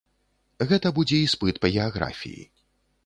[0.71, 2.43] Гэта будзе іспыт па геаграфіі.